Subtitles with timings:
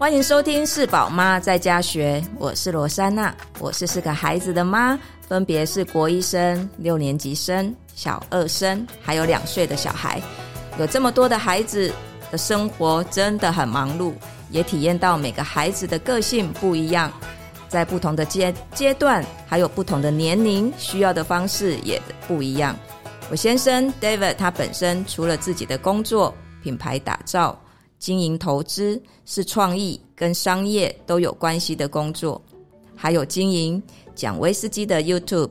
[0.00, 10.18] 欢迎收听是宝妈在家学，我是罗珊娜，我是四个孩子的妈，分别是国一生、六年级生、小二生，还有两岁的小孩。
[10.78, 11.92] 有这么多的孩子
[12.30, 14.14] 的生活真的很忙碌，
[14.50, 17.12] 也体验到每个孩子的个性不一样，
[17.68, 22.74] 在不同的阶阶段，还有不同的年龄，需要的方式也不一样。
[23.30, 27.54] 我先生 David 他本身除了自己的工作、品牌打造。
[28.00, 32.40] 经营投资是创意跟商业都有关系的工作，
[32.96, 33.80] 还有经营
[34.14, 35.50] 讲威士忌的 YouTube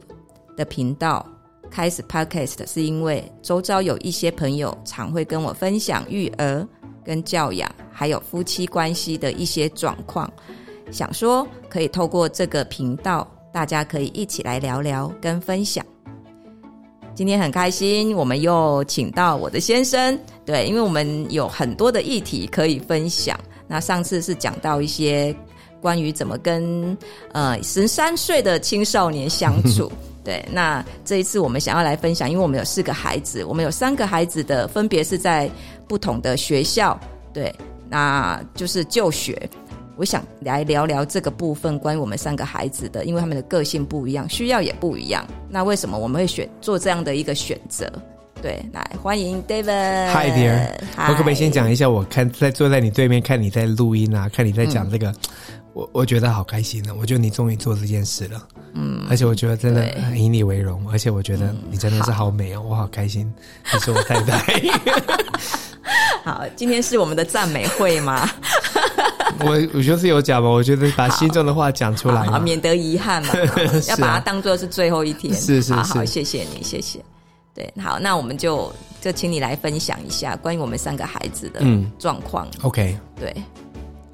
[0.58, 1.25] 的频道，
[1.70, 6.67] 开始 Podcast 是因为周遭有一些朋友常会跟我分享育儿
[7.05, 10.31] 跟教养，还有夫妻关系的一些状况，
[10.91, 15.86] 想说可以透过这个频道，大家可以一起来聊聊跟分享。
[17.20, 23.38] 今天很开心，我们又请到我的先生，对，因为我们有很多的议题可以分享。
[23.68, 25.36] 那上次是讲到一些
[25.82, 26.98] 关于怎么跟
[27.34, 29.92] 呃十三岁的青少年相处，
[30.23, 30.42] 对。
[30.50, 35.52] 那这一次我们想要来分享，因为我们有四个孩子，我们有三个孩子的分别是在
[35.89, 36.98] 不同的学校，
[37.33, 37.54] 对，
[37.89, 39.38] 那就是就学。
[40.00, 45.28] 我想来聊聊这个部分，关于我们三个孩子的，因为他们的个性不一样，需要也不一样。
[45.50, 47.92] 那为什么我们会选做这样的一个选择？
[48.42, 50.14] 对，来欢迎 David。
[50.14, 50.70] Hi dear，
[51.09, 51.89] 我可不可以先讲一下？
[51.89, 55.16] 我看在坐在你对面看你在录音啊，看你在讲这个，嗯、
[55.73, 56.95] 我我觉得好开心呢。
[56.97, 63.30] 我觉得你终于做这件事了，嗯，而且我觉得真的以你为荣，而且我觉得你真的是好美哦，嗯、我好开心，
[63.73, 64.61] 你是我太太。
[66.23, 68.30] 好，今天是我们的赞美会吗？
[69.40, 73.34] 我我就是有讲嘛，我觉得把心中的话讲出来，好，免得遗憾嘛，
[73.90, 75.34] 要把它当做是最后一天。
[75.34, 77.00] 是是是，好，好，谢谢你，谢谢。
[77.54, 81.62] 对，好，那我们就就请你来分享一下关于我们三个孩子的
[81.98, 82.48] 状况。
[82.48, 83.36] 嗯、OK，对，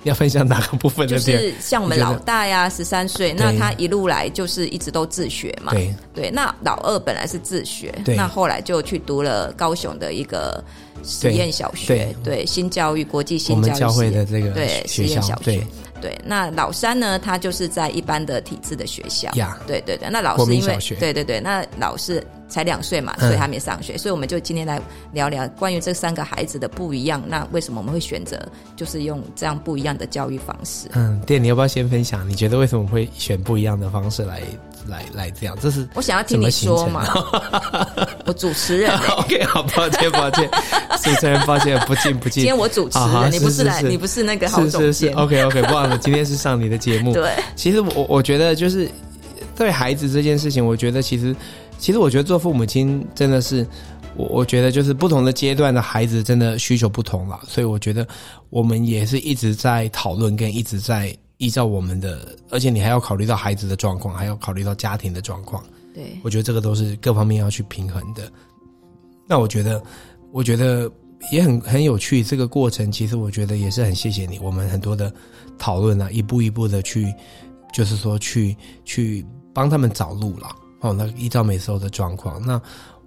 [0.10, 1.08] 要分享哪个部分？
[1.08, 5.74] 就是像我们老大呀，十三岁，那他一路来就是一直都自学嘛。
[5.74, 10.64] 对对，那老二本来是自学，那后来就去读了高雄的一个。
[11.08, 15.68] 实验小学，对，新教育国际新教育教会的这个对实验小学，对，
[16.02, 16.22] 对。
[16.26, 17.20] 那老三呢？
[17.20, 20.10] 他就是在一般的体制的学校，呀，对对对。
[20.10, 24.82] 那老师因为对对对，那老师才两岁嘛，所以还没上学，嗯、所以我们就今天来
[25.14, 27.22] 聊聊关于这三个孩子的不一样。
[27.28, 28.40] 那为什么我们会选择
[28.76, 30.88] 就是用这样不一样的教育方式？
[30.94, 32.28] 嗯，对，你要不要先分享？
[32.30, 34.42] 你觉得为什么会选不一样的方式来？
[34.88, 37.08] 来来，这样，这是我想要听你说嘛？
[38.24, 39.08] 我主持人、欸。
[39.18, 40.48] OK，好，抱歉抱歉，
[41.02, 42.44] 主持人抱歉，不敬不敬。
[42.44, 43.00] 今天我主持
[43.32, 44.82] 你不是来，是是是你不是那个好总监。
[44.82, 47.14] 是是是 OK OK，不好意思，今天是上你的节目。
[47.14, 48.88] 对，其实我我觉得就是
[49.56, 51.36] 对孩子这件事情，我觉得其实
[51.78, 53.66] 其实我觉得做父母亲真的是，
[54.16, 58.08] 我我觉得就是不同的阶段的孩子真的需求不同了，所以我觉得
[58.50, 61.16] 我们也是一直在讨论跟一直在。
[61.38, 65.62] 依照我们的，而且你还要考虑到孩子的状况，还要考虑到家庭的状况。
[65.94, 68.32] 对，我觉得这个都是各方面要去平衡的。
[69.28, 69.84] 那我觉得，
[70.32, 70.90] 我觉得
[71.34, 72.24] 也很很有趣。
[72.24, 74.40] 这个过程其实我觉得也是很谢谢你。
[74.40, 75.14] 我们很多的
[75.58, 77.14] 讨论啊，一步一步的去，
[77.74, 80.48] 就是说去去帮他们找路了。
[80.80, 82.62] 哦，那依照每时候的状况，那。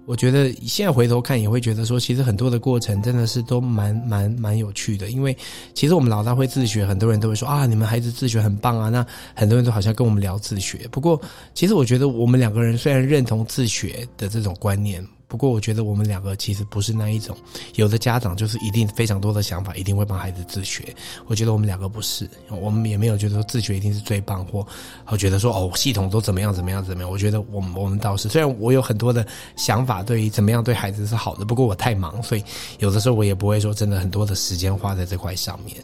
[0.05, 5.11] 我觉得现在回头看也会觉得说，其实很多的过程真的是都蛮蛮蛮有趣的。
[5.11, 5.37] 因为
[5.75, 8.89] 其实我们老大会自学，很多人都会说啊，你们孩子自学很棒啊。
[8.89, 10.87] 那很多人都好像跟我们聊自学。
[10.89, 11.21] 不过，
[11.53, 15.05] 其实我觉得我们两个人虽然认同自学的这种观念。
[15.29, 17.37] 不过，我觉得我们两个其实不是那一种。
[17.75, 20.83] 有的家长就是一定非常多的想法，一定会帮孩子自学。
[21.27, 24.65] 我觉得我们两个不是，我们也没有觉得说自学一定是最棒，或
[25.05, 27.11] 我觉得说哦，系统都怎么样怎么样怎么样。
[27.11, 29.23] 我觉得我我们倒是，虽然我有很多的
[29.55, 32.43] 想法，对于怎么样对孩子是好的，不过我太忙，所以
[32.79, 35.77] 有的时候我也不会说真的很多的时间花在这块上面。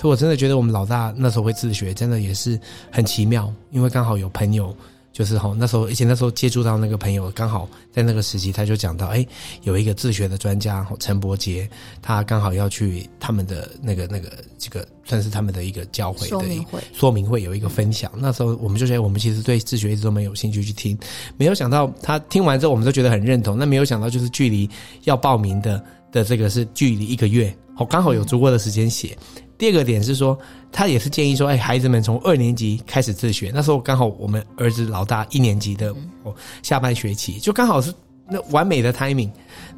[0.00, 2.56] 所以我真的觉得我们老大那时候会自学，真的也是
[2.88, 4.72] 很奇妙，因为刚好有朋友。
[5.12, 9.24] 就是哈，那时候，而且那时候接触到那个朋友，刚好在那个时期，他就讲到，哎，
[9.62, 11.68] 有一个自学的专家陈伯杰，
[12.00, 18.10] 他刚好要去他们的那个那个这个算是他们的一个教会的说明会，说明会有一个分享。
[18.16, 20.98] 那时候我们就觉得，我们其实对自学一直都没有兴趣去听，
[21.36, 23.58] 没有想到他听完之后，我们都觉得很认同。
[23.58, 24.68] 那没有想到，就是距离
[25.04, 29.16] 要报名的的这个是距离一个月，哦，刚好有足够的时间写。
[29.62, 30.36] 第二个点是说，
[30.72, 33.52] 他也是建议说，哎，孩子们从二年级开始自学。
[33.54, 35.94] 那时候刚好我们儿子老大一年级的
[36.24, 37.94] 哦，下半学期就刚好是
[38.28, 39.30] 那完美的 timing。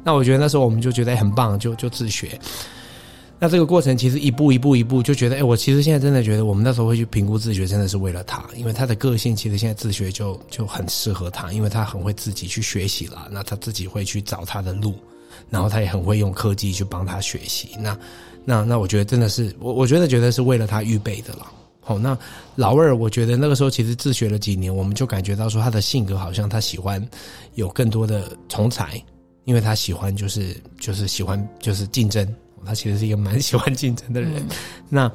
[0.03, 2.29] 那我觉得那时候我们就觉得很棒，就就自学。
[3.37, 14.95] 那这个过程其实一步一步一步就觉得，哎，我其实现在真的觉得，我们那时候会去评估自学，真的是为了他，因为他的个性其实现在自学就就很适合他，因为他很会自己去学习了，那他自己会去找他的路，
[15.47, 17.69] 然后他也很会用科技去帮他学习。
[17.77, 17.95] 那
[18.45, 21.51] 那那我觉得真的是我我觉得觉得是为了他预备的了。
[21.81, 22.17] 好，那
[22.55, 27.05] 老二，我觉得那个时候其实自学了几年，我们就感觉到说他的性格好像他喜欢
[27.53, 28.99] 有更多的从才，
[29.43, 32.27] 因为他喜欢就是就是喜欢就是竞争，
[32.65, 34.31] 他其实是一个蛮 喜欢竞争的人。
[34.37, 34.47] 嗯、
[34.89, 35.11] 那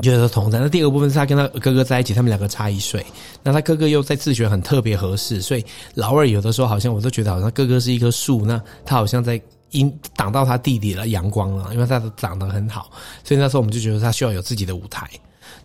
[0.00, 3.04] 觉得同才，那第二个部分是他跟他哥哥在一起，他们两个差一岁，
[3.42, 5.64] 那他哥哥又在自学很特别合适，所以
[5.94, 12.90] 老二有的时候好像我都觉得好像哥哥是一棵树，那他好像在阴挡到他弟弟了阳光了，因为他都长得很好，
[13.24, 15.08] 所以那时候我们就觉得他需要有自己的舞台。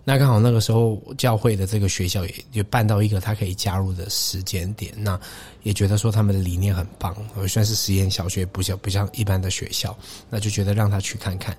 [0.08, 5.20] 那刚好那个时候教会的这个学校也也办到一个他可以加入的时间点，那
[5.64, 9.98] 也觉得说他们的理念很棒，也算是实验小学，不像不像一般的学校，
[10.30, 11.58] 那就觉得让他去看看，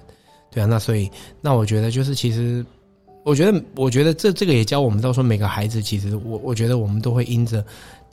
[0.50, 1.10] 对啊，那所以
[1.40, 2.64] 那我觉得就是其实，
[3.24, 7.64] 我觉得我觉得这这个也教我们到说每个孩子其实我我觉得我们都会因着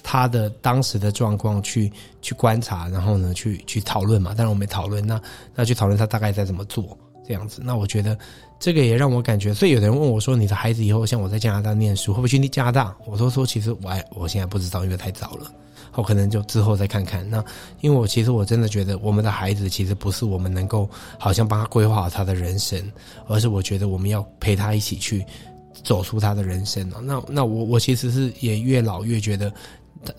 [0.03, 1.91] 他的当时的状况去
[2.21, 5.19] 去观察，然后呢去去讨论嘛，当然我们讨论，那
[5.55, 6.95] 那去讨论他大概在怎么做
[7.27, 8.17] 这样子，那我觉得。
[8.59, 15.51] 这个也让我感觉，所以有人问我说：“你的孩子以后像我在加拿大念书，会不会去加拿大？”我都说：“其实我我现在不知道，因为太早了，
[15.95, 17.43] 我可能就之后再看看。”那
[17.81, 20.89] 因为我其实我真的觉得，我们的孩子其实不是我们能够
[21.19, 22.81] 好像帮他规划好他的人生，
[23.27, 25.25] 而是我觉得我们要陪他一起去
[25.83, 26.89] 走出他的人生。
[27.01, 29.51] 那那我我其实是也越老越觉得，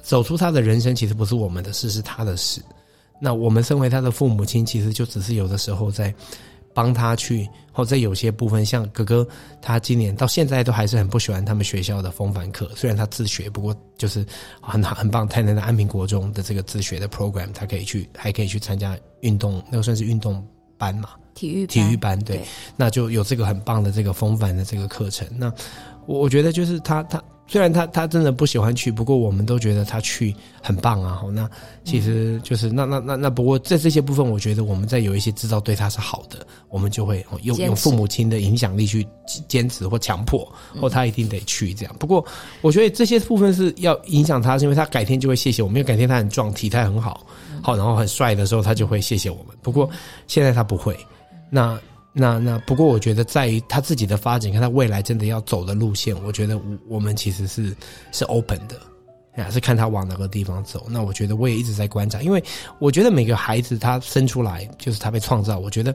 [0.03, 2.63] 走出他的人生其实不是我们的事，是他的事。
[3.21, 6.15] 那我们身为他的父母亲，其实就只是有的时候在。
[6.77, 9.25] 帮他去，或者有些部分，像哥哥，
[9.63, 12.69] 他今年到现在都还是很不喜欢他们学校的风帆课。
[12.75, 14.27] 虽然他自学，不过就是
[14.61, 15.25] 很很棒。
[15.25, 20.45] 台南的安平国中的这个自学的 program，他可以去，还可以去参加运动，那个算是运动
[20.77, 21.11] 班嘛？
[21.37, 22.47] 体育体育班，对，对，
[22.77, 25.25] 那就有这个很棒的这个风帆的这个课程。
[25.39, 25.47] 那
[26.07, 27.23] 我我觉得就是他他。
[27.47, 31.19] 虽然他他真的不喜欢去，不过我们都觉得他去很棒啊。
[31.21, 31.49] 好，那
[31.85, 39.07] 其实就是那那那那不过在这些部分，我觉得我们在有一些知道对他是好的，我们就会用用父母亲的影响力去
[39.47, 40.51] 坚持或强迫，
[40.81, 41.95] 或他一定得去这样。
[41.99, 42.25] 不过
[42.63, 45.77] 我觉得这些部分是要影响他，是因为他改天就会谢谢我们。
[45.77, 47.27] 因为改天他很壮，体态很好，
[47.63, 49.47] 好，然后很帅的时候，他就会谢谢我们。
[49.61, 49.89] 不过
[50.27, 50.97] 现在他不会。
[51.51, 51.79] 那。
[52.17, 57.77] 那那不过，我觉得在于他自己的发展，看他未来真的要走的路线，我觉得我我们其实是
[58.13, 58.77] 是 open 的，
[59.43, 60.87] 啊，是看他往哪个地方走。
[60.89, 62.41] 那我觉得我也一直在观察，因为
[62.79, 65.93] 我觉得每个孩子他生出来就是他被创造，我觉得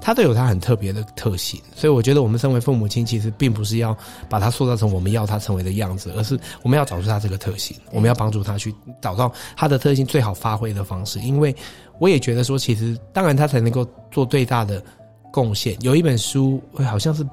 [0.00, 1.60] 他都有他很特别的特性。
[1.76, 3.94] 所以我觉得我们身为父母亲，其实并不是要
[4.26, 11.20] 把他塑造成我们要他成为的样子，而是我们要找出他这个特性，我们要帮助他去找到他的特性最好发挥的方式。
[11.20, 11.54] 因为
[11.98, 14.82] 我也觉得说，其实当然他才能够做最大的。
[15.30, 17.26] 贡献有一本书，会好像是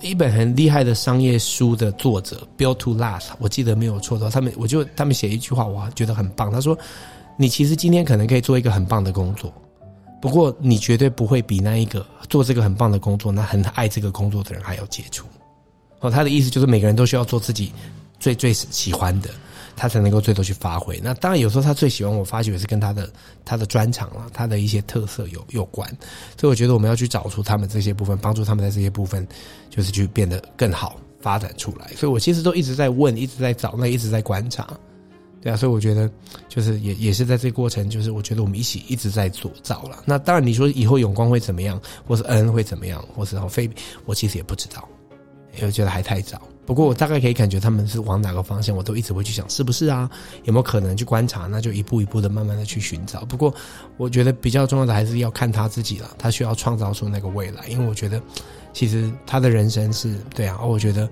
[0.00, 6.50] 一本很厉害的商业书的作者，Built to Last，我记得没有错的，他们我就他们写一句话，我觉得很棒。
[6.50, 6.78] 他说
[7.36, 9.52] ：“你其实今天可能可以做一个很棒的工作，
[10.20, 15.26] 不过你绝对不会比那一个做这个很棒的工作、那很爱这个工作的人还要杰出。”
[16.00, 17.72] 哦，他的意思就是每个人都需要做自己
[18.20, 19.28] 最最喜欢的。
[19.78, 21.00] 他才能够最多去发挥。
[21.02, 23.10] 那当然，有时候他最喜欢，我发觉也是跟他的
[23.44, 25.88] 他的专长了，他的一些特色有有关。
[26.36, 29.26] 所以我觉得我们要去找出他们这些部分，帮助他们在这些部分，
[29.70, 31.86] 就是去变得更好，发展出来。
[31.96, 34.68] 所以我其实都一直在问，一直在找，那一直在观察。
[35.40, 36.10] 对啊，所以我觉得
[36.48, 40.02] 就是也也是在这个过程，就是我觉得我们一起一直在做找了。
[40.04, 43.70] 那当然，你说以后永光会怎么样，或是恩会怎么样，或是然后菲，
[44.04, 44.88] 我其实也不知道，
[45.56, 46.42] 因为觉得还太早。
[46.68, 50.08] 不过我大概可以感觉他们是往哪个方向，我都一直会去想，是不是啊？
[50.44, 51.46] 有没有可能去观察？
[51.46, 53.24] 那就一步一步的慢慢的去寻找。
[53.24, 53.54] 不过
[53.96, 57.66] 我觉得比较重要的还是要看他自己了，他需要创造出那个未来。
[57.68, 58.20] 因为我觉得，
[58.74, 61.08] 其实他的人生是对啊，我觉得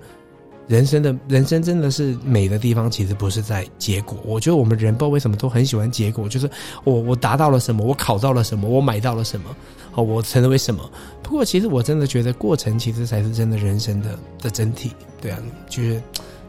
[0.67, 4.17] 人生的人生真的是美的地方，其实不是在结果。
[4.25, 6.49] 我觉得我们人不知道为什么都很喜欢结果，就是
[6.83, 9.55] 我我达到了什么，我考到了什么，我买到了什么。
[9.95, 10.87] 哦，我成为什么？
[11.23, 15.99] 不过其实我真的觉得过程其实才是真的人生的的整体，对啊，就是，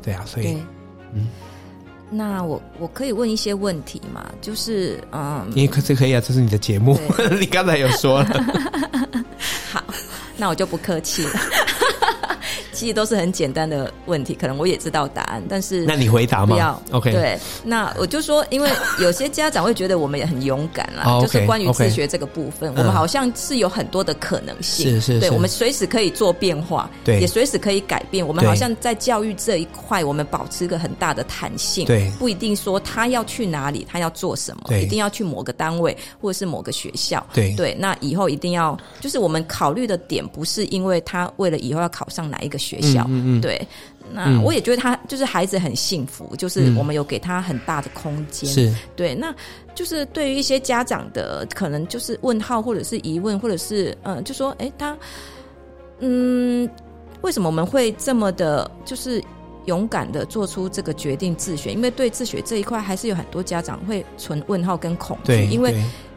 [0.02, 0.58] 对啊，所以，
[1.14, 1.28] 嗯，
[2.10, 4.28] 那我我可以问一些问题嘛？
[4.42, 6.98] 就是，嗯，你可是可以啊，这是你的节目，
[7.40, 8.44] 你刚才有说了，
[9.72, 9.82] 好，
[10.36, 11.40] 那我就不客气了。
[12.78, 16.54] 其实都是很简单的问题，可能我也知道答案，但是那你回答吗？
[16.54, 17.10] 不要，OK。
[17.10, 18.70] 对，那我就说，因为
[19.00, 28.24] 有些家长会觉得我们也很勇敢啦，oh, okay, 就是关于自学这个部分，okay, 我们好像是有很多的可能性，是是，对，我们随时可以做变化，对，也随时可以改变。
[28.24, 37.74] 我们好像在教育这一块，我们保持一个很大的弹性，对，不一定说他要去哪里，他要做什么，对，一定要去某个单位或者是某个学校，对对。
[37.80, 43.04] 那以后一定要，就是我们考虑的点不是因为他为了以后要考上哪一个学学校。
[43.08, 43.66] 嗯嗯嗯、对，
[44.12, 48.50] 那我也觉得他就是孩子很幸福，就是我们有给他很大的空间。
[48.50, 49.34] 是、嗯，对，那
[49.74, 54.96] 就是对于一些家长的可能就是问号或者是疑问，或者是嗯，就说哎，他
[56.00, 56.68] 嗯，
[57.22, 59.22] 为什么我们会这么的，就是。
[59.68, 65.74] 勇敢的做出这个决定自学，因为对自学这一块还是有很多家长会存问号跟恐惧，因为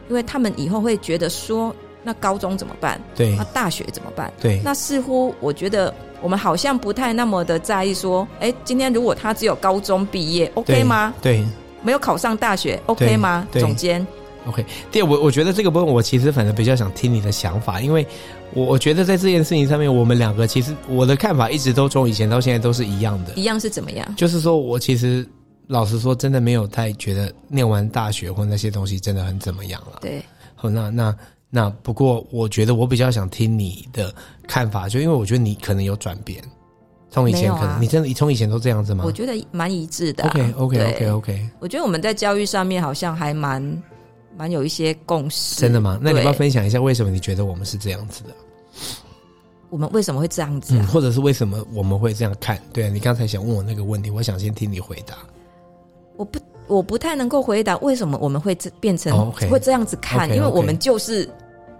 [0.08, 2.98] 因为他们以后会觉得说，那高中怎么办？
[3.14, 4.32] 对，那大学怎么办？
[4.40, 11.12] 对，那似乎我觉得我们好像不太那么的在意说，哎，今天如果他只有高中毕业，OK 吗？
[11.20, 11.44] 对，
[11.82, 13.46] 没有考上大学，OK 吗？
[13.52, 14.06] 总监
[14.46, 14.64] ，OK。
[14.90, 18.06] 第二，我我觉得这个部分，我其实反正比较想听你的想法，因为。
[18.54, 23.32] 我我觉得在这件事情上面，我们两个其实我的看法一直都从以前到现在都是一样的。
[23.34, 24.14] 一样是怎么样？
[24.14, 25.26] 就是说我其实
[25.68, 30.00] 老实说，真的没有太觉得念完大学或那些东西真的很怎么样了。
[30.02, 30.22] 对。
[30.54, 31.16] 好，那那
[31.54, 34.12] 那不过，我觉得我比较想听你的
[34.48, 36.42] 看法，就因为我觉得你可能有转变，
[37.10, 39.04] 从以前可能、啊、你真的从以前都这样子吗？
[39.04, 40.30] 我觉得蛮一致的、啊。
[40.30, 41.50] OK OK OK OK。
[41.60, 43.82] 我觉得我们在教育上面好像还蛮。
[44.34, 45.98] 蛮有一些共识，真的吗？
[46.00, 48.30] 那你要不要分享一下为什么你觉得我们是这样子的？
[49.68, 50.86] 我们为什么会这样子、啊嗯？
[50.86, 52.58] 或者是为什么我们会这样看？
[52.72, 55.18] 对啊，你刚才想问我那个问题，我想先听你回答。
[56.16, 61.28] 我不，我不太能够回答为什么我们会这变成会这样子看，因为我们就是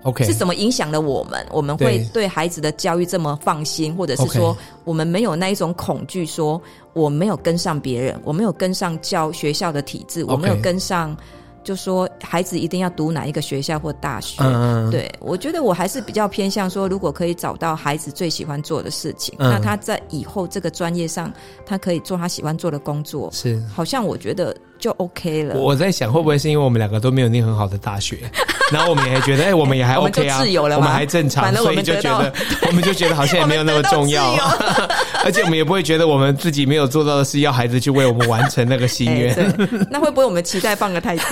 [0.03, 1.47] ，OK，是怎么影响了我们？
[1.51, 2.27] 我们会对。
[2.27, 6.61] 孩子的教育这么放心，或者是说我们没有那一种恐惧，说
[6.95, 11.17] 我没有跟上别人，我没有跟上教学校的体制，我没有跟上。
[11.65, 21.33] 就说孩子一定要读哪一个学校或大学，嗯、对，我觉得我还是比较偏向说，如果可以找到孩子最喜欢做的事情，嗯、那他在以后这个专业上，
[21.65, 25.57] 他可以做他喜欢做的工作，是，好像我觉得就 OK 了。
[25.57, 28.29] 我在想，会不会是因为我们两个都没有念很好的大学，
[28.73, 32.33] 然后我们也还觉得，哎、欸，我们也还 OK 啊，我们，自由了我们还正常，所以就觉得，
[32.67, 34.35] 我们就觉得好像也没有那么重要。
[35.25, 39.35] 而且我们也不会觉得我们自己没有做到的事，要孩子去为我们完成那个心愿。
[39.35, 41.25] 欸、那会不会我们期待放的太低？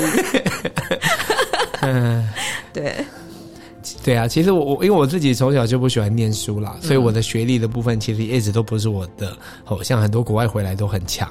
[1.83, 2.29] 嗯，
[2.73, 2.95] 对，
[4.03, 4.27] 对啊。
[4.27, 9.37] 其实我我因为我自己从小就不喜欢念书啦，所以我的学历的部分其实一直都不是我的。
[9.67, 11.29] 哦，像很多国外回来都很强。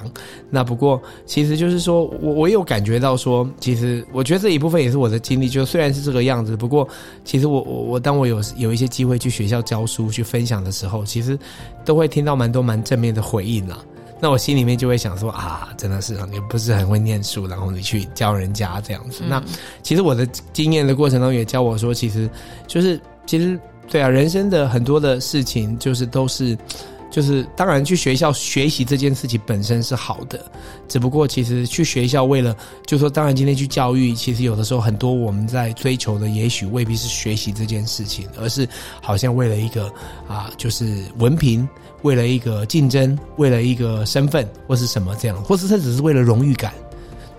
[0.48, 5.48] 那不过其实就是说我我有感觉到说，其实我觉得这一部分也是我的经历。
[5.48, 6.88] 就虽然是这个样子，不过
[7.24, 11.38] 其实我我我当我有有一些机会去学校教书去分享的时候，其实。
[11.82, 13.84] 都会听到蛮多蛮正面的回应了，
[14.20, 19.22] 那我心里面就会想说啊，真的是啊，你不是很会念书，然后你去教人家这样子。
[19.24, 19.42] 嗯、那
[19.82, 22.28] 其实我的经验的过程中也教我说，其实
[22.66, 23.58] 就是其实
[23.88, 26.56] 对啊，人生的很多的事情就是都是。
[27.10, 30.40] 就是当然去学校学习这件事情本身是好的，
[30.88, 38.68] 只不过其实去学校为了，就说当然今天去教育，其实有的时候很多我们在追求的也许未必是学习这件事情，而是
[39.02, 39.92] 好像为了一个
[40.28, 41.68] 啊，就是文凭，
[42.02, 46.72] 为了一个竞争，为了一个身份或是什么这样，或是甚至是为了荣誉感。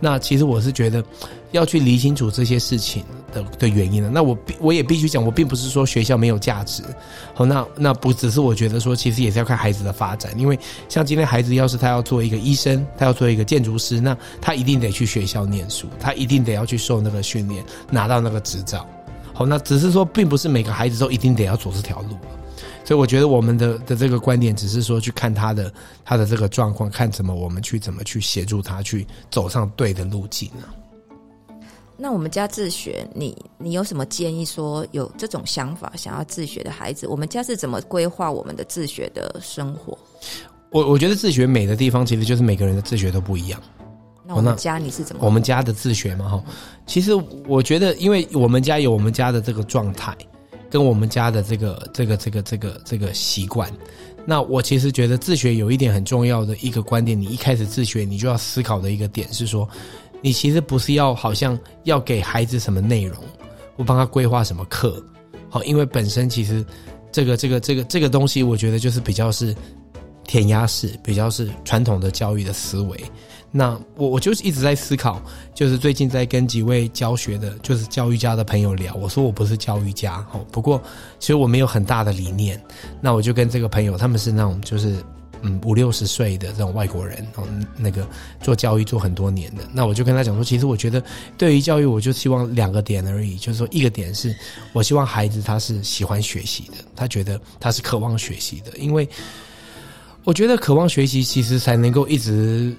[0.02, 1.02] 那其实我是觉得
[1.52, 4.10] 要去理清楚这些事情的的原因了。
[4.10, 6.82] 那我必我也必须讲，我并不是说学校没有价值。
[7.34, 10.38] 好，那那不只是我觉得说，其实也是要看孩子的发展。
[10.38, 18.86] 因为像今天孩子要是他要做一个医生，他要做一个建筑师，那他一定得去学校念书，他一定得要去受那个训练，拿到那个执照。
[19.34, 22.18] 好，那只是说，并不是每个孩子都一定得要走这条路。
[22.92, 30.66] 所以我觉得我们的的这个观点只是说去看他的他的这个状况，看怎么我们去怎么去协助他去走上对的路径呢？
[31.96, 34.44] 那我们家自学，你你有什么建议？
[34.44, 39.98] 说有这种想法想要自学的孩子，我们家是怎么规划我们的自学的生活？
[40.72, 43.62] 我我觉得自学美的地方，其实就是每个人的自学都不一样。
[44.26, 45.24] 那我们家你是怎么？
[45.24, 46.44] 我们家的自学嘛，哈，
[46.86, 47.14] 其实
[47.48, 50.14] 我觉得，因为我们家有我们家的这个状态。
[50.72, 53.70] 跟我们家的这个这个这个这个这个习惯，
[54.26, 59.68] 那我其实觉得自学有一点很重要的一个观点，你一开始自学，你就要思考的一个点是说，
[60.22, 63.18] 你其实不是要好像要给孩子什么内容，
[63.76, 65.04] 我帮他规划什么课，
[65.50, 66.66] 好，因为本身其实
[67.12, 69.54] 这个这个这个这个东西，我觉得就是比较是
[70.24, 72.98] 填鸭式，比较是传统的教育的思维。
[73.54, 75.22] 那我我就是一直在思考，
[75.54, 78.96] 就是最近在跟几位教学的，就是教育家的朋友聊。
[78.96, 80.82] 我说我不是教育家，哦，不过
[81.20, 82.58] 其实我没有很大的理念。
[83.02, 85.04] 那我就跟这个朋友，他们是那种就是
[85.42, 87.44] 嗯五六十岁的这种外国人，哦，
[87.76, 88.08] 那个
[88.42, 89.64] 做教育做很多年的。
[89.74, 91.04] 那我就跟他讲说，其实我觉得
[91.38, 94.34] 对于教育，我就希望两个点而已，就是说一个点是
[94.72, 99.06] 我希望孩子他是喜欢学习的，他觉得他是渴望学习的，因为
[100.24, 102.74] 我觉得渴望学习其实才能够一直。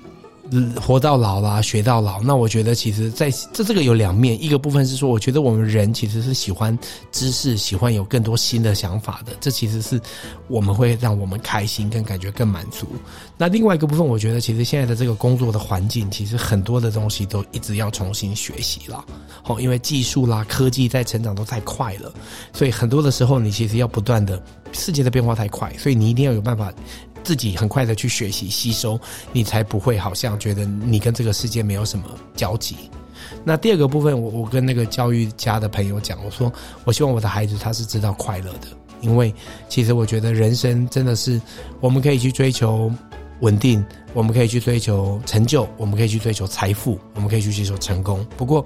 [0.80, 2.20] 活到老啦，学到老。
[2.22, 6.78] 那我觉得，其实在这这个有两面，一个部分是说，我觉得我们人其实是喜欢
[7.10, 9.32] 知识，喜欢有更多新的想法的。
[9.40, 10.00] 这其实是
[10.48, 12.86] 我们会让我们开心，跟感觉更满足。
[13.36, 19.04] 那另外一个部分，我觉得其实现在的这个工作的环境，其实很多的东西都一直要重新学习了。
[19.44, 22.12] 哦，因为技术啦、科技在成长都太快了，
[22.52, 24.40] 所以很多的时候，你其实要不断的，
[24.72, 26.72] 世界的变化太快，所以你一定要有办法。
[27.22, 28.98] 自己很快的去学习吸收，
[29.32, 32.76] 你才不会好像觉得你跟这个世界没有什么交集。
[33.44, 36.52] 那第二个部分，我我跟那个教育家的朋友讲，我说
[36.84, 38.68] 我希望我的孩子他是知道快乐的，
[39.00, 39.32] 因为
[39.68, 41.40] 其实我觉得人生真的是
[41.80, 42.92] 我们可以去追求
[43.40, 48.24] 稳定，我们可以去追求成就，我们可以去追求财富，我们可以去追求成功。
[48.36, 48.64] 不过，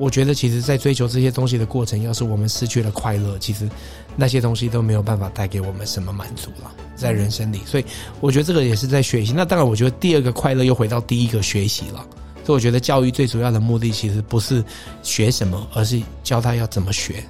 [0.00, 3.68] 我觉得，其实，在追求这些东西的过程，要是我们失去了快乐，其实
[4.16, 7.60] 那些东西都没有办法带给我们什么满足了，在人生里。
[7.66, 7.84] 所以，
[8.18, 9.34] 我觉得这个也是在学习。
[9.36, 12.02] 那当然，我觉得第二个快乐又回到第一个学习了。
[12.46, 14.64] 所以，我觉得教育最主要的目的，其实不是
[15.02, 17.22] 学什么，而是教他要怎么学。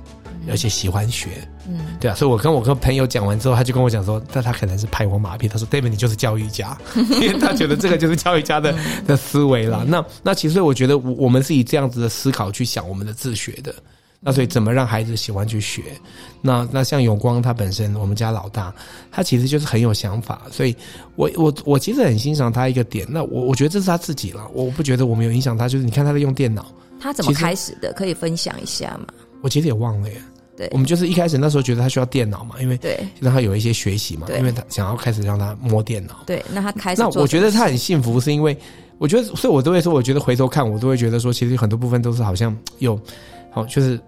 [0.48, 1.28] 而且喜欢学，
[1.70, 8.74] 嗯，对啊，所以我跟我跟朋友讲完之后，他就跟我讲说，那他可能是拍我马屁，他说，David 你就是教育家， 因为他觉得这个就是教育家的
[9.06, 9.84] 的思维啦。
[9.86, 13.74] 那那其实我觉得我们是以这样子的思考去想我们的自学的。
[14.22, 15.98] 那所以怎么让孩子喜欢去学？
[16.42, 18.70] 那那像永光他本身，我们家老大，
[19.10, 20.76] 他其实就是很有想法，所以
[21.16, 23.06] 我我我其实很欣赏他一个点。
[23.08, 25.66] 那我我觉得这是他自己了，我不觉得我们有影响他。
[25.66, 26.66] 就是你看他在用电脑，
[27.00, 27.94] 他怎么开始的？
[27.94, 29.06] 可以分享一下吗？
[29.40, 30.20] 我其实也忘了耶。
[30.60, 36.16] 对，我们就是一开始那时候觉得他需要电脑嘛，因为对让他有一些学习嘛，因为他想要开始让他摸电脑。
[36.26, 37.00] 对，那他开始。
[37.00, 38.54] 那我觉得他很幸福，是因为
[38.98, 43.00] 我觉得，所以我都会说，我觉得回头看，我都会觉得说，其实很多部分都是好像有，
[43.50, 43.98] 好就是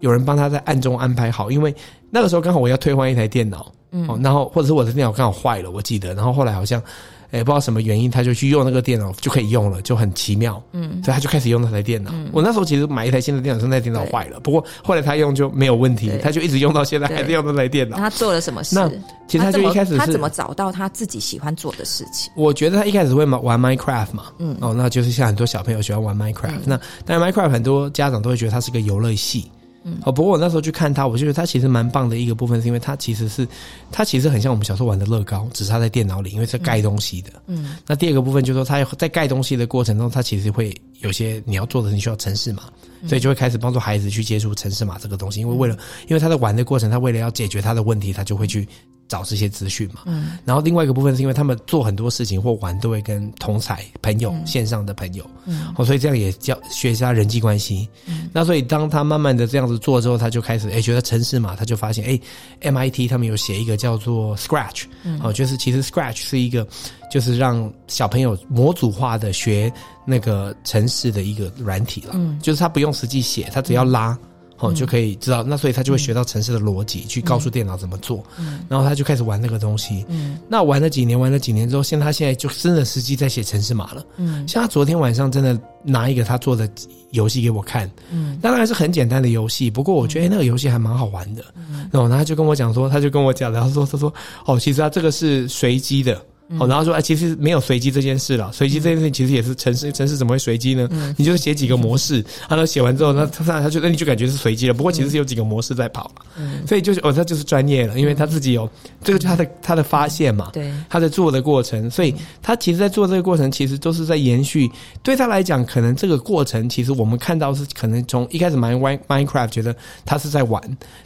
[0.00, 1.72] 有人帮他在暗中安排好，因为
[2.10, 6.82] 那个时候刚好我要退换一台电脑，嗯，然后或者是我的电脑刚好坏了，我记得，然后后来好像。
[7.30, 10.62] 哎，不知道什么原因，他就去用那个电脑就可以用了，就很奇妙。
[10.72, 12.10] 嗯，所以他就开始用那台电脑。
[12.12, 14.40] 嗯，我那时候其实买一台新的电脑，是那台电脑坏了。
[14.40, 17.96] 不过后来他用就没有问题，他就一直用到现在，还是用那台电脑。
[17.96, 18.74] 他做了什么事？
[18.74, 18.90] 那
[19.28, 22.32] 其实他就一开始他怎么找到他自己喜欢做的事情？
[22.34, 24.24] 我觉得他一开始会玩 Minecraft 嘛。
[24.38, 26.62] 嗯，哦，那就是像很多小朋友喜欢玩 Minecraft。
[26.64, 29.50] 那但 Minecraft 很多家长都会觉得它是个游乐系。
[29.82, 33.48] 嗯，哦，不过我那时候去看他，我就觉得他其实蛮棒的一个部分，是因为他其实是，
[33.90, 37.30] 他其实很像我们小时候玩的乐高，只是他在电脑里，因为是盖东西的。
[37.46, 42.64] 嗯，那第二个部分就是说，他在盖东西的过程中，他其实会有些你要做的，你需要程式码，
[43.06, 45.76] 所以就会开始帮助孩子去接触程式码这个东西，因为为了，
[46.08, 48.66] 因为他在玩的过程，他为了要解决他的问题，他就会去。
[49.08, 66.64] 找这些资讯嘛，嗯，然后另外一个部分是因为他们做很多事情或玩都会跟同才朋友、嗯、线上的朋友，嗯，哦，所以这样也教学习他人际关系，嗯，那所以当他慢慢的这样子做之后，他就开始哎觉得程式嘛，他就发现哎，MIT 他们有写一个叫做 Scratch，嗯，哦，就是其实 Scratch 是一个
[67.10, 69.72] 就是让小朋友模组化的学
[70.10, 74.18] 那个城市的一个软体了，嗯，就是他不用实际写，他只要拉。
[74.62, 78.22] 哦，就可以知道，那所以他就会学到城市的逻辑，去告诉电脑怎么做。
[78.38, 80.04] 嗯，然后他就开始玩那个东西。
[80.10, 84.04] 嗯，那玩了几年，玩了几年之后，现在他现在就真的实际在写城市码了。
[84.18, 86.68] 嗯，像他昨天晚上真的拿一个他做的
[87.12, 87.90] 游戏给我看。
[88.10, 91.42] 嗯，当然是很简单的游戏，不过我觉得那个游戏还蛮好玩的。
[91.56, 94.12] 嗯，然后他就跟我讲说，他就跟我讲，然后说他说
[94.44, 96.22] 哦，其实他这个是随机的。
[96.58, 98.50] 哦，然后说，哎，其实没有随机这件事了。
[98.52, 100.88] 随机这件事情其实也是城市，城市怎么会随机呢？
[100.90, 104.74] 嗯，你就是写几个模式，然后写完之后，那他他他就那你就感觉是随机了。
[104.74, 108.68] 不过其实是有几个模式在跑，嗯，所以就是哦，他就是专业了，因为他自己有
[109.04, 114.68] 这个，就他的他的发现嘛，对，他在做的过程，所以他其实，在做这个过程，其实都是在延续。
[115.04, 119.72] 对他来讲，可能这个过程，其实我们看到是可能从一开始玩 Minecraft 觉得
[120.04, 120.60] 他是在玩，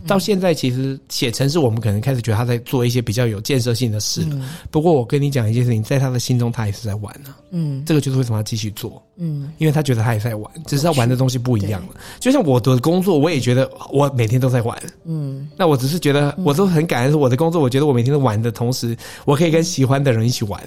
[0.06, 4.26] 到现在其实写城市，我们可能开始觉得他在做一些比较有建设性的事。
[4.70, 5.33] 不过我跟你。
[5.34, 7.36] 讲一件事情，在他的心中，他也是在玩呢、啊。
[7.50, 9.02] 嗯，这个就是为什么要继续做。
[9.16, 11.94] 嗯，因为他觉得他也在玩，只是他玩的东西不一样了。
[12.18, 14.76] 就像我的工作，我也觉得我每天都在玩。
[15.04, 17.60] 嗯，那我只是觉得，我都很感恩是我的工作。
[17.60, 20.60] 我觉得我每天都玩的同时，我可以跟喜欢的人一起玩，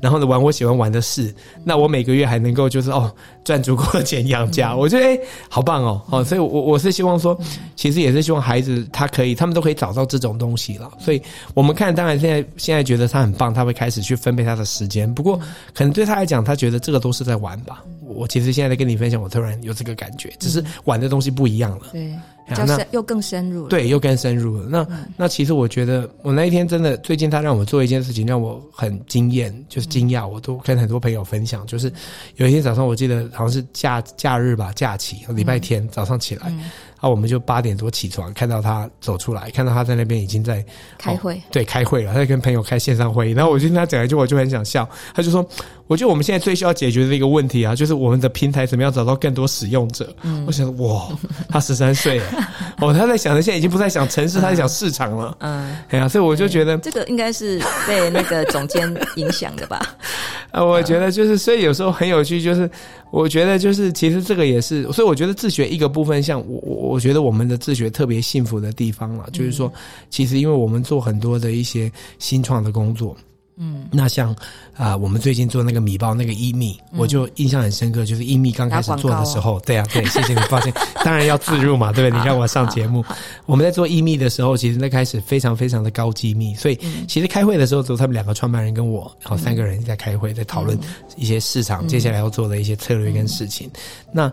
[0.00, 1.34] 然后呢，玩我喜欢玩的事。
[1.64, 6.02] 那我每个月还能够就是哦赚足够的钱养家，我觉得哎好棒哦。
[6.10, 7.38] 哦，所以我我是希望说，
[7.76, 10.90] 其实也是希望孩子他可以，他们都可以找到这种东西了。
[10.98, 15.12] 所以我们看，当然现在现在觉得他很棒，他会开始去分配他的时间。
[15.12, 15.38] 不过
[15.74, 17.84] 可能对他来讲，他觉得这个都是在玩吧。
[18.06, 21.88] 我其实现在在跟你分享，我突然有这个感觉，只是玩的东西不一样了。
[21.92, 22.14] 对，
[22.46, 24.66] 那又更深入了，对，又更深入了。
[24.68, 30.26] 那、嗯、那其实我觉得，我那一天真的，最近他让我做一件事情，让我很惊艳，就是惊讶。
[30.26, 31.92] 我都跟很多朋友分享，就是
[32.36, 36.48] 有一天早上，我记得好像是假假日吧，假期，礼拜天早上起来。
[36.48, 36.70] 嗯嗯
[37.04, 40.64] 那我们就八点多起床，看到他走出来，看到他在那边已经在
[40.96, 43.32] 开会，哦，对，开会了，他在跟朋友开线上会议。
[43.32, 44.88] 然后我就跟他讲一句，我就很想笑。
[45.12, 45.46] 他就说
[45.86, 50.16] ：“我觉得我们现在最需要解决的一个问题啊，就是我们的平台怎么样找到更多使用者。
[50.22, 51.06] 嗯”我想，哇，
[51.50, 52.24] 他十三岁了，
[52.78, 55.36] 哦，他在想的现在已经不再想城市，他在想市场了。
[55.40, 59.80] 嗯，哎呀，所以我就觉得这个应该是被那个总监影响的吧。
[60.50, 62.68] 啊，我觉得就是，所以有时候很有趣，就是
[63.10, 69.72] 我觉得就是，其实这个也是，所以我觉得自学一个部分，像我我我觉得我们的自学特别幸福的地方了，就是说，
[70.10, 73.16] 其实因为我们做很多的一些新创的工作。
[73.56, 74.32] 嗯，那像
[74.74, 80.72] 啊、呃，我们最近做那个米包那个伊米，嗯、我就印象很深刻，就是伊米刚开始做的时候，对啊，对，谢谢你发现，
[81.04, 82.18] 当然要自入嘛，对不对？
[82.18, 83.04] 你让我上节目，
[83.46, 90.76] 我们在做伊米的时候，其实那开始非常非常的高机密，所以其实开会的时候，只有他们两个创办人跟我，然后三个人在开会，在讨论
[91.16, 93.70] 一些市场接下来要做的一些策略跟事情。
[94.12, 94.32] 那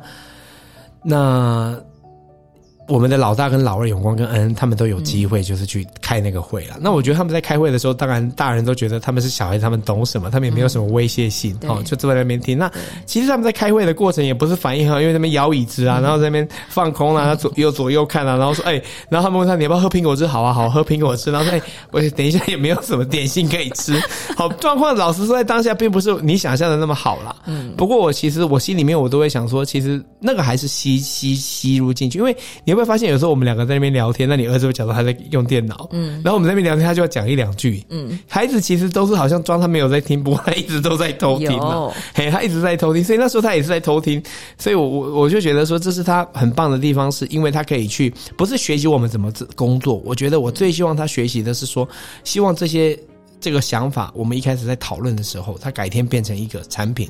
[1.03, 1.79] 那。
[2.91, 6.75] 我们的老大跟老二永光跟恩恩，他们都有机会，就是去开那个会了。
[6.75, 10.29] 嗯、那我觉得他们在开会的时候，当然大人都觉得他们是小孩，他们懂什么？
[10.29, 12.57] 他们也没有什么威胁性，哦、嗯，就坐在那边听。
[12.57, 12.69] 那
[13.05, 18.73] 其实他们在开会的过程也不是反应很好，因为他们摇椅子啊，然后在那边放空啊，左右左右看啊，然后说哎，
[19.07, 20.27] 然后他们问他你要不要喝苹果汁？
[20.27, 21.31] 好啊，好，喝苹果汁。
[21.31, 23.97] 然后说哎，我等一下也没有什么点心可以吃。
[24.35, 27.33] 好，状况老实说，在当下并不是你想象的那么好啦。
[27.45, 44.21] 嗯，不过我其实我心里面我都会想说，其实那个还是吸吸吸入进去，因为你会不会发现有时候我们两个在那边聊天，那你儿子会讲说他在用电脑，嗯，然后我们在那边聊天，他就要讲一两句，嗯，孩子其实都是好像装他没有在听，不过他一直都在偷听嘛，嘿，他一直在偷听，所以那时候他也是在偷听，
[44.57, 51.87] 所以我我我就觉得说这是他很棒的地方，是因为他可以去不是学习我们怎么工作，我觉得我最希望他学习的是说，
[52.23, 52.97] 希望这些
[53.39, 57.09] 这个想法，我们一开始在讨论的时候，他改天变成一个产品，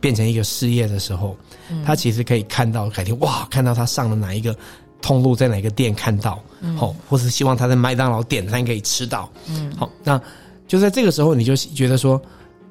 [0.00, 1.36] 变成一个事业的时候，
[1.84, 4.56] 他其实可以看到改天哇，看到他上了哪一个。
[5.00, 6.34] 通路在哪个店看到，
[6.76, 10.20] 好、嗯，或是希望他在麦当劳点餐可以吃到，嗯，好，那
[10.66, 12.20] 就在这个时候，你就觉得说。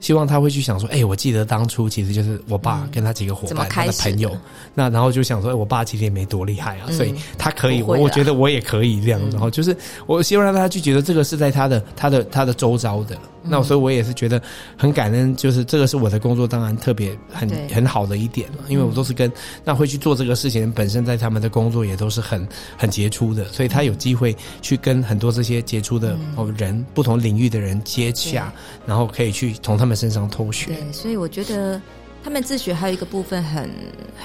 [0.06, 4.38] 希望他会去想说，哎、欸，我记得当初其实就是我爸跟他几个伙伴、他的朋友，
[4.76, 9.20] 那然后就想说，欸、我爸其实也没多厉害啊，嗯、所以他可以，我我觉得我也可以这样。
[9.32, 13.18] 然后就是，我希望让他去觉得这个是在他的、他的、他的周遭的。
[13.48, 14.41] 那所以我也是觉得
[14.76, 19.32] 很感恩，就是这个是我的工作，当然特别很很好的一点，因为我都是跟
[19.63, 28.52] 那会去做这个事情，本身在他们的工作也都是很很杰出的，所以他有机会去跟很多这些杰出的哦人、不同领域的人接洽，
[28.88, 31.81] 然后可以去从他们身上偷学，对，所以我觉得
[32.23, 33.69] 他们自学还有一个部分很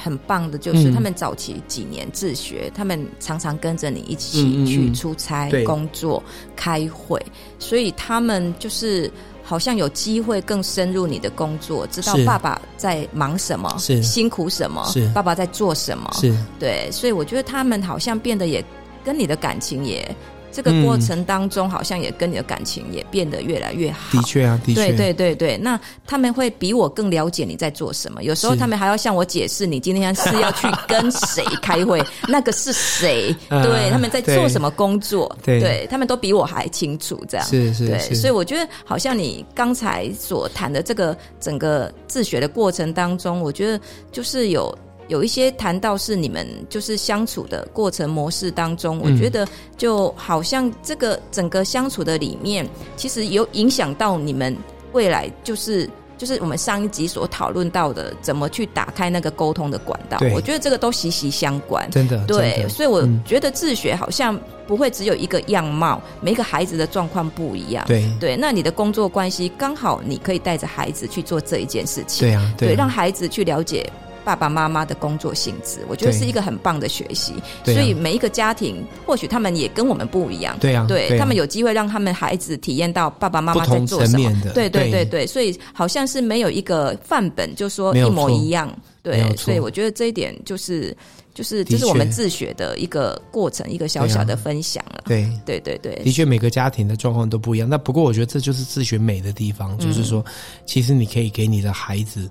[0.02, 6.22] 很棒的，就是他们早期几年自学，嗯、他们常常跟着你一起去出差、工作、
[6.56, 7.20] 开会，
[7.58, 9.10] 所以他们就是
[9.42, 14.02] 好像有机会更深入你的工作，知道爸爸在忙什么，是。
[14.02, 15.08] 辛苦什么，是。
[15.14, 16.34] 爸爸在做什么，是。
[16.58, 18.64] 对，所以我觉得他们好像变得也
[19.04, 20.16] 跟你的感情也。
[20.52, 23.98] 这个过程当中，好像也跟你的感情也变得越来越好。
[24.12, 25.56] 的确啊，的确，对对对对。
[25.56, 28.22] 那他们会比我更了解你在做什么。
[28.22, 33.34] 有时候他们还要向我解释，你今天是要去跟谁开会， 那个是谁？
[33.48, 35.34] 对，他们在做什么工作？
[35.42, 37.24] 对，对他们都比我还清楚。
[37.28, 37.86] 这样是是。
[37.86, 44.76] 对，所以我觉得，好像你刚才所谈的这个整个自学的过程当中，我觉得就是有。
[45.10, 49.46] 有一些谈到是你们就是相处的过程模式当中，我觉得
[49.76, 52.64] 就好像这个整个相处的里面，
[52.96, 54.56] 其实有影响到你们
[54.92, 60.16] 未来，就是就是我们上一集所讨论到的，怎么去打开那个沟通的管道。
[60.32, 62.24] 我觉得这个都息息相关，真的。
[62.26, 67.84] 对，所以我觉得自学好像不会只有一个样貌，每个孩子的状况不一样。
[67.88, 72.28] 对对，那你的工作关系刚好你可以带着孩子去做这一件事情。
[72.28, 73.90] 对啊，对，让孩子去了解。
[74.24, 77.34] 爸爸妈妈的工作性质，我觉得是一个很棒的学习。
[77.64, 80.56] 所以每一个家庭，或许他们也跟我们不一样。
[80.60, 84.30] 对啊，对他们有机会让他们孩子体验到爸爸妈妈在做什么。
[84.54, 88.72] 对对对对，所以好像是没有一个范本，就说一模一样。
[89.02, 90.94] 对，所以我觉得这一点就是
[91.32, 95.02] 就是这是我们自学的一个过程，一个小小的分享了。
[95.06, 97.66] 对对对对，的确每个家庭的状况都不一样。
[97.66, 100.22] 那不过我觉得这就是自学美的地方，就是说，
[100.66, 102.30] 其实你可以给你的孩子。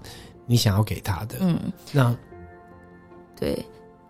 [0.49, 2.17] 你想要给他的，嗯，那，
[3.39, 3.63] 对，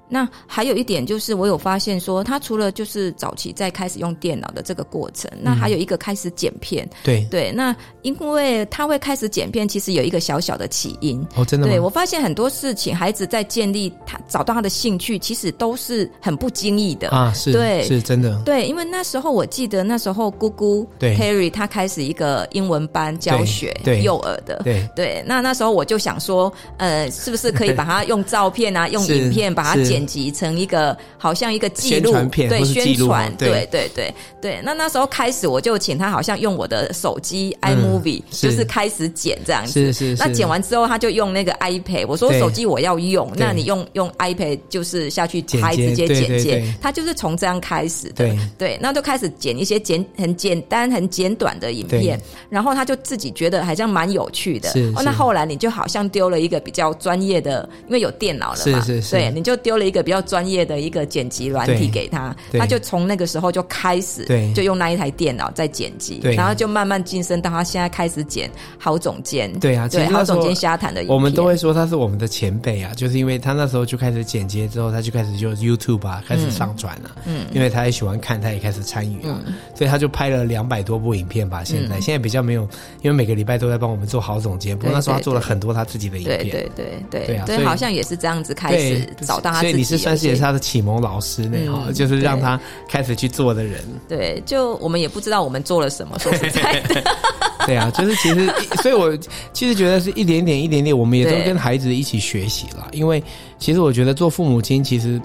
[0.10, 6.88] 那还有一点就是，我有发现说，他除了就是早期在开始用电脑的这个过程，那还有一个开始剪片。
[7.04, 11.26] 对对，那因为他会开始剪片，其实有一个小小的起因。
[11.36, 11.72] 哦，真的吗？
[11.72, 17.32] 对，我发现很多事情，孩子在建立他找到他的兴趣，其实都是很不经意的啊。
[17.34, 18.42] 是，对，是真的。
[18.44, 24.62] 对，因为那时候我记得那时候姑姑对 Harry 他开始一个英文班教学，对幼儿的。
[24.64, 34.60] 对对，那那时候我就想说，呃，是不是可以把它用照片啊， 用影片把它剪辑成一个好像一个记录片，对，宣传，对对对对。
[34.64, 39.72] 那那时候开始，我就请他好像用我的手机 iMovie，就是开始剪这样子。
[39.72, 40.16] 是是。
[40.18, 42.06] 那剪完之后，他就用那个 iPad。
[42.08, 46.74] 我说手机我要用，那你用用 iPad 就是下去拍直接剪接。
[46.82, 48.14] 他就是从这样开始的。
[48.16, 54.70] 对对，那就开始剪一些简很简单很简短的影片，然后他就自己觉得好像蛮有趣的。
[54.96, 79.40] 哦，那后来你就好像丢了一个比较专业的，因为有电脑了嘛，是是是，对，你就丢了一个比较专业的一个剪辑软体给他，他就从那个时候就开始，对，就用那一台电脑在剪辑，对，然后就慢慢晋升到他现在开始剪好总监，对啊，对，好总监瞎谈的，我们都会说他是我们的前辈啊，就是因为他那时候就开始剪接之后，他就开始就 YouTube 啊开始上传了，嗯，因为他也喜欢看，他也开始参与了，
[79.76, 82.00] 所以他就拍了两百多部影片吧，现在。
[82.00, 82.62] 现在比较没有，
[83.02, 87.26] 因为每个礼拜都在帮我们做好总监，不过那时候他做了很多他自己的影片，对对对对。
[87.28, 93.82] 对啊，所以好像也是这样子开始找到他自己，你是算是也是他的启蒙老师那哈，就是让他开始去做的人。
[94.10, 97.02] 对，就我们也不知道我们做了什么，说实在的。
[97.66, 98.52] 对啊，就是其实，
[98.84, 99.16] 所以我
[99.54, 102.90] 其实觉得是一点点一点点，我们也都跟孩子一起学习了。
[102.92, 103.24] 因为
[103.58, 105.22] 其实我觉得做父母亲，其实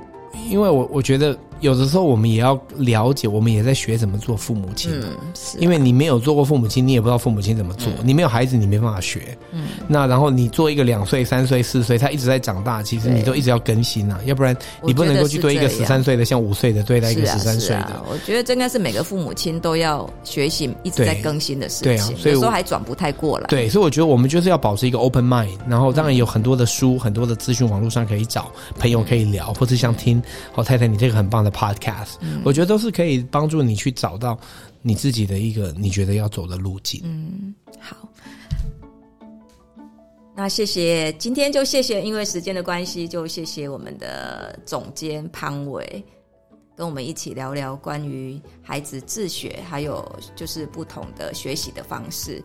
[0.48, 1.36] 因为我我觉得。
[1.60, 4.90] 有的时候我们也要了解，我们也在学怎么做父母亲。
[4.92, 5.58] 嗯，是。
[5.58, 7.92] 因为你没有做过父母亲，你也不知道父母亲怎么做。
[8.02, 9.36] 你没有孩子，你没办法学。
[9.52, 9.68] 嗯。
[9.88, 18.02] 那然后你做一个两岁、三岁、四岁，他一直在长大，其实你都一直要更新啊，要不然你不能够去对一个十三岁的像五岁的对待一个十三岁的。
[18.10, 21.84] 我觉得这应该是每个父母亲都要学习，一直在更新的事情。
[21.84, 23.46] 对啊，所以有时候还转不太过来。
[23.46, 32.14] 对，所以我觉得我们就是要保持一个 open mind，然后当然有很多的书、很多的资讯，网络上可以找朋友可以聊，或者像听好太太你这个很棒的 podcast。
[32.42, 34.38] 我觉得都是可以帮助你去找到
[34.80, 37.02] 你自己的一个你觉得要走的路径。
[37.04, 37.96] 嗯，好，
[40.34, 46.04] 那谢谢，今天就谢谢，因为时间的关系，就谢谢我们的总监潘伟，
[46.74, 50.04] 跟我们一起聊聊关于孩子自学，还有
[50.34, 52.42] 就是不同的学习的方式。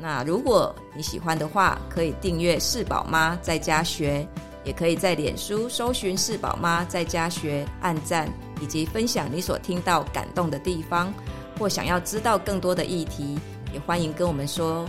[0.00, 4.26] 那如果你喜欢的话，可以订阅四宝妈在家学。
[4.64, 8.28] 也可以在脸书搜寻“四宝妈在家学”，按赞
[8.60, 11.12] 以及分享你所听到感动的地方，
[11.58, 13.38] 或想要知道更多的议题，
[13.72, 14.86] 也欢迎跟我们说。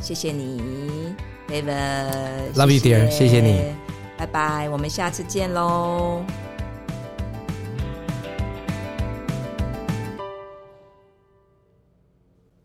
[0.00, 1.14] 谢谢你
[1.48, 3.60] ，David，Love you dear，谢谢你，
[4.16, 6.24] 拜拜，我们下次见喽。